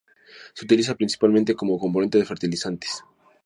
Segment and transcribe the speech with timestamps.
[0.55, 3.03] Se utiliza principalmente como componente de fertilizantes.